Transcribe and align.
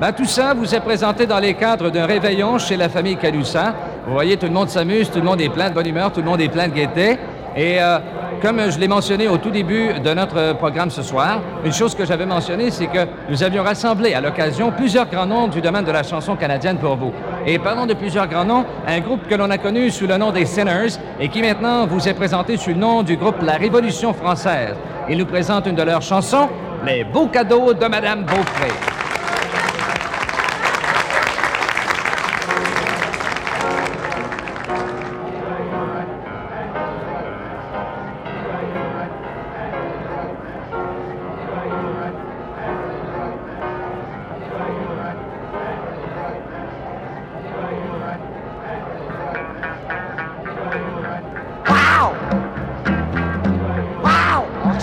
Ben, 0.00 0.12
tout 0.12 0.26
ça 0.26 0.54
vous 0.54 0.76
est 0.76 0.80
présenté 0.80 1.26
dans 1.26 1.40
les 1.40 1.54
cadres 1.54 1.90
d'un 1.90 2.06
réveillon 2.06 2.56
chez 2.58 2.76
la 2.76 2.88
famille 2.88 3.16
Calussa. 3.16 3.74
Vous 4.06 4.12
voyez, 4.12 4.36
tout 4.36 4.46
le 4.46 4.52
monde 4.52 4.68
s'amuse, 4.68 5.10
tout 5.10 5.18
le 5.18 5.24
monde 5.24 5.40
est 5.40 5.48
plein 5.48 5.70
de 5.70 5.74
bonne 5.74 5.88
humeur, 5.88 6.12
tout 6.12 6.20
le 6.20 6.26
monde 6.26 6.40
est 6.40 6.48
plein 6.48 6.68
de 6.68 6.72
gaieté. 6.72 7.18
Et 7.56 7.82
euh, 7.82 7.98
comme 8.40 8.70
je 8.70 8.78
l'ai 8.78 8.86
mentionné 8.86 9.26
au 9.26 9.38
tout 9.38 9.50
début 9.50 9.94
de 9.94 10.14
notre 10.14 10.52
programme 10.52 10.90
ce 10.90 11.02
soir, 11.02 11.40
une 11.64 11.72
chose 11.72 11.96
que 11.96 12.04
j'avais 12.04 12.26
mentionnée, 12.26 12.70
c'est 12.70 12.86
que 12.86 13.08
nous 13.28 13.42
avions 13.42 13.64
rassemblé 13.64 14.14
à 14.14 14.20
l'occasion 14.20 14.70
plusieurs 14.70 15.10
grands 15.10 15.26
noms 15.26 15.48
du 15.48 15.60
domaine 15.60 15.84
de 15.84 15.90
la 15.90 16.04
chanson 16.04 16.36
canadienne 16.36 16.78
pour 16.78 16.94
vous. 16.94 17.12
Et 17.44 17.58
parlons 17.58 17.86
de 17.86 17.94
plusieurs 17.94 18.28
grands 18.28 18.44
noms, 18.44 18.64
un 18.86 19.00
groupe 19.00 19.26
que 19.26 19.34
l'on 19.34 19.50
a 19.50 19.58
connu 19.58 19.90
sous 19.90 20.06
le 20.06 20.16
nom 20.16 20.30
des 20.30 20.46
Sinners 20.46 20.94
et 21.18 21.28
qui 21.28 21.42
maintenant 21.42 21.88
vous 21.88 22.08
est 22.08 22.14
présenté 22.14 22.56
sous 22.56 22.70
le 22.70 22.76
nom 22.76 23.02
du 23.02 23.16
groupe 23.16 23.42
La 23.42 23.54
Révolution 23.54 24.12
française. 24.12 24.76
Il 25.08 25.18
nous 25.18 25.26
présente 25.26 25.66
une 25.66 25.74
de 25.74 25.82
leurs 25.82 26.02
chansons, 26.02 26.48
Les 26.86 27.02
beaux 27.02 27.26
cadeaux 27.26 27.74
de 27.74 27.86
Madame 27.86 28.22
Beaupré. 28.22 28.97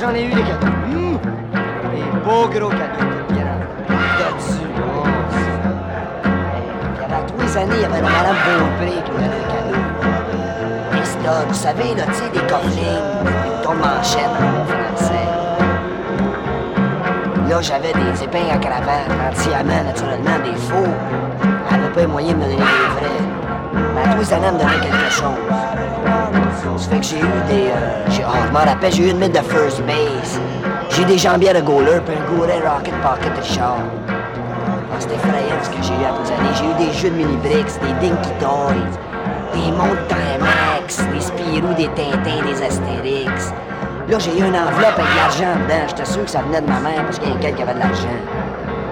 J'en 0.00 0.14
ai 0.14 0.24
eu 0.24 0.30
des 0.30 0.42
cadeaux. 0.42 0.66
Hum! 0.86 1.18
Des 1.92 2.20
beaux 2.24 2.48
gros 2.48 2.70
cadeaux. 2.70 3.04
Là-dessus. 4.18 4.66
Oh, 4.78 5.04
ça. 5.30 5.54
Puis 6.94 7.04
à 7.04 7.20
tous 7.26 7.38
les 7.42 7.56
années, 7.58 7.74
il 7.74 7.82
y 7.82 7.84
avait 7.84 8.00
la 8.00 8.08
Madame 8.08 8.36
Beaupré 8.46 9.02
qui 9.04 9.10
me 9.10 9.16
donnait 9.16 9.28
des 9.28 9.44
cadeaux. 9.52 9.84
Des 10.92 11.04
stocks, 11.04 11.48
vous 11.48 11.54
savez, 11.54 11.94
là, 11.94 12.04
tu 12.06 12.14
sais, 12.14 12.30
des 12.32 12.46
cofflings, 12.46 13.04
des 13.24 13.34
boutons 13.44 13.74
de 13.74 13.78
manchette 13.78 14.36
en 14.40 14.64
français. 14.64 15.28
Là, 17.50 17.60
j'avais 17.60 17.92
des 17.92 18.24
épingles 18.24 18.52
à 18.52 18.56
cravate, 18.56 19.10
anti-amant, 19.30 19.84
naturellement, 19.84 20.38
des 20.42 20.56
faux. 20.58 20.92
Elle 21.70 21.76
n'avait 21.76 21.92
pas 21.92 22.00
les 22.00 22.06
moyens 22.06 22.34
de 22.36 22.38
me 22.38 22.44
donner 22.44 22.56
des 22.56 22.62
vrais. 22.62 23.20
Mais 23.94 24.00
à 24.00 24.14
tous 24.14 24.20
les 24.20 24.32
années, 24.32 24.46
elle 24.46 24.54
me 24.54 24.58
donnait 24.60 24.80
quelque 24.80 25.10
chose. 25.10 26.19
Ça 26.60 26.90
fait 26.90 26.98
que 26.98 27.02
j'ai 27.04 27.18
eu 27.18 27.42
des. 27.48 27.68
euh, 27.68 28.04
j'ai- 28.10 28.24
oh, 28.26 28.32
je 28.46 28.52
m'en 28.52 28.58
rappelle, 28.60 28.92
j'ai 28.92 29.08
eu 29.08 29.10
une 29.10 29.18
mythe 29.18 29.32
de 29.32 29.38
first 29.42 29.80
base. 29.86 30.40
J'ai 30.90 31.04
des 31.04 31.18
jambières 31.18 31.54
de 31.54 31.60
goaler, 31.60 32.00
puis 32.04 32.14
un 32.16 32.34
goulet 32.36 32.60
rocket 32.66 32.94
pocket 33.02 33.36
de 33.38 33.42
char. 33.42 33.76
Ah, 34.08 34.96
C'était 34.98 35.14
effrayant 35.14 35.60
ce 35.62 35.70
que 35.70 35.82
j'ai 35.82 35.94
eu 35.94 36.04
à 36.04 36.12
tous 36.16 36.24
les 36.28 36.36
années. 36.36 36.54
J'ai 36.54 36.64
eu 36.64 36.86
des 36.86 36.92
jeux 36.98 37.10
de 37.10 37.16
mini-bricks, 37.16 37.80
des 37.80 38.06
Dinky 38.08 38.30
Toys, 38.40 38.90
des 39.54 39.70
montres 39.72 40.06
Timex, 40.08 40.98
des 41.12 41.20
Spirou, 41.20 41.72
des 41.74 41.88
Tintins, 41.88 42.42
des 42.44 42.62
Astérix. 42.62 43.52
Là, 44.08 44.18
j'ai 44.18 44.32
eu 44.38 44.44
une 44.44 44.56
enveloppe 44.56 44.98
avec 44.98 45.10
de 45.12 45.16
l'argent 45.16 45.54
dedans. 45.64 45.84
J'étais 45.88 46.04
sûr 46.04 46.24
que 46.24 46.30
ça 46.30 46.40
venait 46.42 46.60
de 46.60 46.66
ma 46.68 46.80
mère 46.80 47.04
parce 47.04 47.18
qu'il 47.18 47.28
y 47.28 47.32
a 47.32 47.36
quelqu'un 47.36 47.56
qui 47.56 47.62
avait 47.62 47.74
de 47.74 47.78
l'argent. 47.78 48.18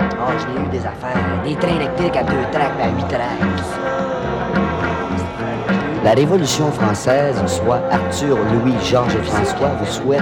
Ah, 0.00 0.32
je 0.38 0.46
l'ai 0.52 0.60
eu 0.66 0.68
des 0.70 0.80
affaires. 0.86 1.22
Des 1.44 1.54
trains 1.54 1.76
électriques 1.76 2.16
à 2.16 2.22
deux 2.24 2.44
tracts, 2.52 2.80
à 2.82 2.88
huit 2.88 3.08
tracts. 3.08 3.62
La 6.04 6.12
Révolution 6.12 6.70
française, 6.70 7.42
soit 7.46 7.80
Arthur, 7.90 8.36
Louis, 8.36 8.74
Georges 8.84 9.14
et 9.14 9.22
François, 9.22 9.68
vous 9.80 9.86
souhaite 9.86 10.20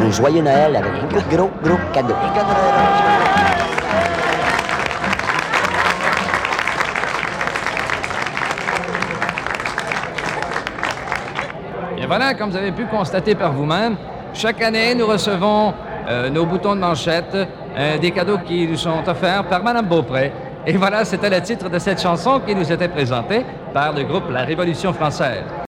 un 0.00 0.10
joyeux 0.10 0.40
Noël 0.40 0.74
avec 0.74 0.90
beaucoup 1.02 1.16
de 1.22 1.36
gros, 1.36 1.50
gros 1.62 1.76
cadeaux. 1.92 2.14
Et 11.98 12.06
voilà, 12.06 12.32
comme 12.32 12.48
vous 12.48 12.56
avez 12.56 12.72
pu 12.72 12.86
constater 12.86 13.34
par 13.34 13.52
vous-même, 13.52 13.96
chaque 14.32 14.62
année, 14.62 14.94
nous 14.94 15.06
recevons 15.06 15.74
euh, 16.08 16.30
nos 16.30 16.46
boutons 16.46 16.74
de 16.74 16.80
manchette, 16.80 17.36
euh, 17.76 17.98
des 17.98 18.12
cadeaux 18.12 18.38
qui 18.38 18.66
nous 18.66 18.78
sont 18.78 19.06
offerts 19.06 19.44
par 19.44 19.62
Madame 19.62 19.84
Beaupré. 19.84 20.32
Et 20.68 20.76
voilà, 20.76 21.02
c'était 21.06 21.30
le 21.30 21.40
titre 21.40 21.70
de 21.70 21.78
cette 21.78 21.98
chanson 21.98 22.42
qui 22.46 22.54
nous 22.54 22.70
était 22.70 22.88
présentée 22.88 23.42
par 23.72 23.94
le 23.94 24.04
groupe 24.04 24.30
La 24.30 24.42
Révolution 24.42 24.92
française. 24.92 25.44